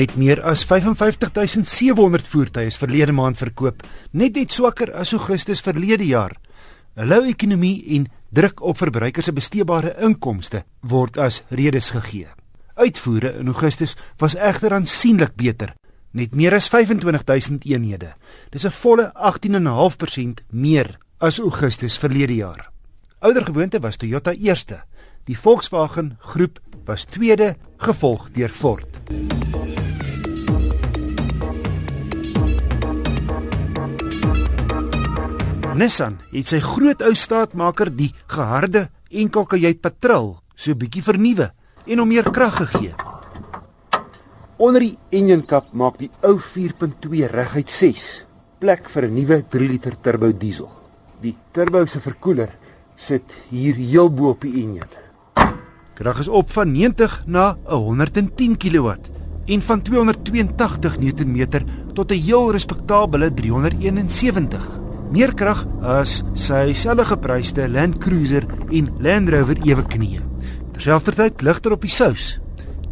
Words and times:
Net 0.00 0.14
meer 0.16 0.38
as 0.48 0.62
55700 0.64 2.28
voertuie 2.32 2.70
is 2.70 2.78
verlede 2.80 3.12
maand 3.12 3.36
verkoop, 3.36 3.82
net 4.16 4.38
net 4.38 4.54
swakker 4.54 4.94
as 4.96 5.10
Augustus 5.12 5.60
verlede 5.60 6.06
jaar. 6.08 6.32
'n 6.96 7.08
Lou 7.08 7.26
ekonomie 7.28 7.84
en 7.96 8.06
druk 8.32 8.62
op 8.62 8.78
verbruikers 8.80 9.28
se 9.28 9.32
besteedbare 9.32 9.92
inkomste 10.00 10.64
word 10.80 11.18
as 11.18 11.42
redes 11.50 11.90
gegee. 11.90 12.28
Uitvoere 12.76 13.34
in 13.40 13.52
Augustus 13.52 13.96
was 14.18 14.36
egter 14.36 14.72
aansienlik 14.72 15.36
beter, 15.36 15.74
net 16.12 16.34
meer 16.34 16.54
as 16.54 16.68
25000 16.68 17.64
eenhede. 17.64 18.14
Dis 18.50 18.64
'n 18.64 18.70
volle 18.70 19.12
18.5% 19.14 20.40
meer 20.50 20.98
as 21.20 21.40
Augustus 21.40 21.98
verlede 21.98 22.34
jaar. 22.34 22.70
Oudergewoonte 23.20 23.80
was 23.80 23.96
Toyota 23.96 24.32
eerste. 24.32 24.82
Die 25.26 25.36
Volkswagen 25.38 26.16
groep 26.20 26.58
was 26.86 27.04
tweede, 27.04 27.56
gevolg 27.76 28.30
deur 28.32 28.48
Ford. 28.48 28.88
Nissan 35.80 36.18
het 36.28 36.50
sy 36.50 36.58
groot 36.60 37.00
ou 37.06 37.14
staatmaker 37.16 37.88
die 37.96 38.10
geharde 38.28 38.88
enkelkajuit 39.08 39.78
patrol 39.80 40.34
so 40.52 40.76
bietjie 40.76 41.00
vernuwe 41.06 41.46
en 41.86 42.02
hom 42.02 42.10
meer 42.10 42.26
krag 42.28 42.58
gegee. 42.58 42.90
Onder 44.60 44.84
die 44.84 44.98
engine 45.16 45.46
kap 45.48 45.70
maak 45.72 45.96
die 46.02 46.10
ou 46.26 46.34
4.2 46.36 47.30
reguit 47.32 47.72
6 47.72 48.08
plek 48.60 48.90
vir 48.92 49.08
'n 49.08 49.14
nuwe 49.14 49.38
3 49.48 49.68
liter 49.68 49.96
turbo 49.96 50.32
diesel. 50.32 50.68
Die 51.22 51.36
turbo 51.52 51.86
se 51.86 52.00
verkoeler 52.00 52.50
sit 52.96 53.24
hier 53.48 53.74
heel 53.74 54.10
bo 54.10 54.30
op 54.30 54.40
die 54.42 54.52
enjin. 54.62 54.90
Krag 55.94 56.20
is 56.20 56.28
op 56.28 56.50
van 56.50 56.72
90 56.72 57.22
na 57.26 57.56
110 57.64 58.56
kW 58.56 58.88
en 59.46 59.62
van 59.62 59.82
282 59.82 60.98
Nm 60.98 61.48
tot 61.94 62.12
'n 62.12 62.20
heel 62.20 62.52
respekteerbare 62.52 63.32
371. 63.32 64.79
Meer 65.10 65.32
krag 65.34 65.64
as 65.82 66.20
sy 66.38 66.70
selfe 66.78 67.08
gepryste 67.08 67.64
Land 67.66 67.96
Cruiser 67.98 68.44
en 68.70 68.92
Land 69.02 69.32
Rover 69.34 69.58
ewe 69.66 69.82
knie. 69.90 70.20
Terselfdertyd 70.76 71.42
ligter 71.42 71.74
op 71.74 71.82
die 71.82 71.90
sous. 71.90 72.36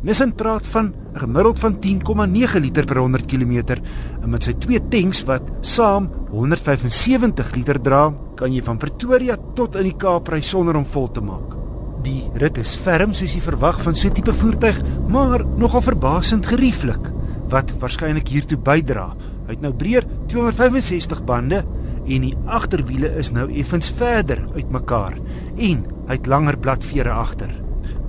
Nissan 0.03 0.33
praat 0.35 0.67
van 0.67 0.91
'n 1.15 1.19
gemiddeld 1.19 1.59
van 1.59 1.79
10,9 1.79 2.61
liter 2.61 2.85
per 2.87 2.99
100 2.99 3.27
km 3.27 3.79
en 4.23 4.31
met 4.31 4.43
sy 4.43 4.53
twee 4.53 4.81
tanks 4.89 5.23
wat 5.27 5.43
saam 5.61 6.11
175 6.31 7.55
liter 7.55 7.81
dra, 7.81 8.13
kan 8.35 8.53
jy 8.53 8.63
van 8.63 8.79
Pretoria 8.79 9.37
tot 9.55 9.77
in 9.77 9.85
die 9.85 9.97
Kaap 9.97 10.29
ry 10.29 10.41
sonder 10.41 10.77
om 10.77 10.85
vol 10.85 11.11
te 11.11 11.21
maak. 11.21 11.55
Die 12.03 12.31
rit 12.35 12.59
is 12.59 12.75
ferm 12.75 13.15
soos 13.15 13.33
jy 13.33 13.41
verwag 13.41 13.81
van 13.81 13.95
so 13.95 14.09
'n 14.09 14.15
tipe 14.15 14.33
voertuig, 14.33 14.83
maar 15.09 15.45
nogal 15.57 15.83
verbasend 15.83 16.47
gerieflik, 16.47 17.13
wat 17.49 17.71
waarskynlik 17.79 18.29
hiertoe 18.29 18.59
bydra. 18.59 19.15
Hy 19.47 19.53
het 19.53 19.61
nou 19.61 19.73
breër 19.73 20.05
265 20.27 21.25
bande 21.25 21.65
en 22.09 22.25
die 22.27 22.35
agterwiele 22.47 23.11
is 23.21 23.31
nou 23.37 23.47
effens 23.53 23.91
verder 23.95 24.41
uitmekaar 24.57 25.19
en 25.57 25.85
hy 26.09 26.17
het 26.17 26.27
langer 26.27 26.59
bladvere 26.59 27.13
agter. 27.13 27.53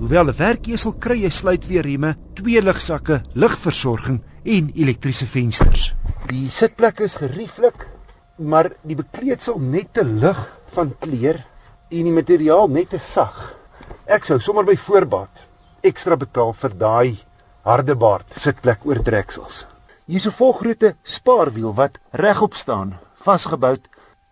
Hoewel 0.00 0.30
'n 0.32 0.36
werkesel 0.36 0.92
kry 0.92 1.22
jy 1.22 1.30
sluit 1.30 1.66
weer 1.66 1.82
rieme, 1.82 2.16
twee 2.34 2.62
ligsakke, 2.62 3.22
ligversorging 3.34 4.22
en 4.44 4.70
elektriese 4.74 5.26
vensters. 5.26 5.94
Die 6.28 6.48
sitplek 6.48 7.00
is 7.00 7.16
gerieflik, 7.16 7.86
maar 8.38 8.72
die 8.82 8.96
bekleedsel 8.96 9.58
net 9.58 9.92
te 9.92 10.04
lig 10.04 10.40
van 10.72 10.94
kleur 10.98 11.44
en 11.90 12.04
die 12.04 12.12
materiaal 12.12 12.68
net 12.68 12.90
te 12.90 12.98
sag. 12.98 13.54
Ek 14.06 14.24
sou 14.24 14.40
sommer 14.40 14.64
by 14.64 14.76
voorbaat 14.76 15.44
ekstra 15.82 16.16
betaal 16.16 16.52
vir 16.52 16.74
daai 16.76 17.16
hardebaard 17.64 18.36
sitplek 18.36 18.86
oortreksels. 18.88 19.66
Hier 20.06 20.16
is 20.16 20.26
'n 20.26 20.32
volgrootte 20.32 20.96
spaarwiel 21.02 21.74
wat 21.74 21.98
regop 22.12 22.54
staan, 22.54 22.98
vasgebou 23.14 23.76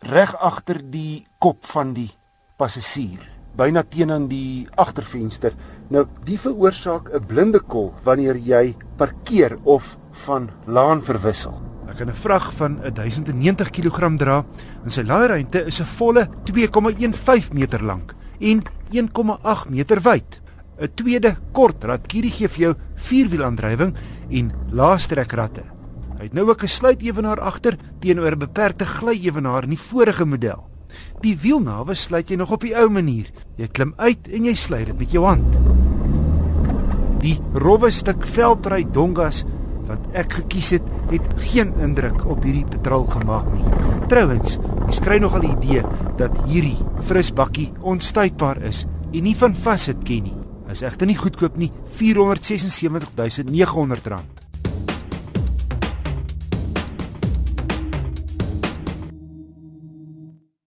reg 0.00 0.34
agter 0.36 0.80
die 0.90 1.26
kop 1.38 1.66
van 1.66 1.92
die 1.94 2.10
passasier, 2.58 3.22
byna 3.58 3.82
teenoor 3.82 4.26
die 4.30 4.66
agtervenster. 4.78 5.54
Nou, 5.90 6.06
die 6.24 6.38
veroorsaak 6.38 7.10
'n 7.14 7.26
blinde 7.26 7.60
kol 7.60 7.94
wanneer 8.04 8.36
jy 8.36 8.76
parkeer 8.96 9.58
of 9.64 9.98
van 10.26 10.50
laan 10.66 11.02
verwissel. 11.02 11.54
Ek 11.88 11.96
kan 11.96 12.08
'n 12.08 12.14
vrag 12.14 12.52
van 12.52 12.80
1090 12.82 13.70
kg 13.70 14.16
dra 14.18 14.44
en 14.84 14.90
sy 14.90 15.02
laairuimte 15.02 15.66
is 15.66 15.80
'n 15.80 15.84
volle 15.84 16.28
2,15 16.44 17.52
meter 17.52 17.82
lank 17.82 18.14
en 18.40 18.62
1,8 18.90 19.70
meter 19.70 20.00
wyd. 20.00 20.40
'n 20.78 20.88
Tweede 20.94 21.36
kortrad 21.52 22.06
kierie 22.06 22.30
gee 22.30 22.48
vir 22.48 22.60
jou 22.60 22.74
vierwielaandrywing 22.94 23.94
en 24.30 24.52
laastrekratte. 24.70 25.77
Hy 26.18 26.26
het 26.26 26.34
nou 26.34 26.50
ook 26.50 26.62
'n 26.62 26.68
sluitewenaar 26.68 27.40
agter 27.40 27.76
teenoor 28.00 28.32
'n 28.32 28.38
beperkte 28.38 28.84
glyewenaar 28.84 29.62
in 29.62 29.70
die 29.70 29.78
vorige 29.78 30.24
model. 30.24 30.66
Die 31.20 31.38
wielnawe 31.38 31.94
sluit 31.94 32.28
jy 32.28 32.36
nog 32.36 32.50
op 32.50 32.60
die 32.60 32.76
ou 32.76 32.90
manier. 32.90 33.30
Jy 33.56 33.68
klim 33.68 33.92
uit 33.96 34.28
en 34.28 34.44
jy 34.44 34.54
sluit 34.54 34.86
dit 34.86 34.98
met 34.98 35.10
jou 35.10 35.24
hand. 35.24 35.58
Die 37.18 37.40
rowwe 37.52 37.90
stuk 37.90 38.26
veldry 38.26 38.86
dongas 38.92 39.44
wat 39.88 39.98
ek 40.12 40.32
gekies 40.32 40.70
het, 40.70 40.82
het 41.10 41.34
geen 41.36 41.72
indruk 41.80 42.26
op 42.28 42.42
hierdie 42.42 42.66
petrol 42.68 43.06
gemaak 43.06 43.52
nie. 43.54 43.64
Trouwens, 44.08 44.58
jy 44.86 44.92
skry 44.92 45.18
nog 45.18 45.34
al 45.34 45.40
die 45.40 45.56
idee 45.56 45.82
dat 46.16 46.30
hierdie 46.46 46.78
frisbakkie 47.00 47.72
onstuitbaar 47.80 48.62
is 48.62 48.86
en 49.12 49.22
nie 49.22 49.36
van 49.36 49.54
vassit 49.54 49.96
ken 50.04 50.22
nie. 50.22 50.34
Is 50.68 50.82
egter 50.84 51.06
nie 51.08 51.16
goedkoop 51.16 51.56
nie, 51.56 51.72
R476900. 51.96 54.37